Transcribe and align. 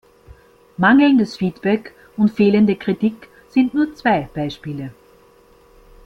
Mangelndes 0.79 1.37
Feedback 1.37 1.93
und 2.17 2.29
fehlende 2.31 2.75
Kritik 2.75 3.29
sind 3.49 3.75
nur 3.75 3.93
zwei 3.93 4.27
Beispiele. 4.33 4.91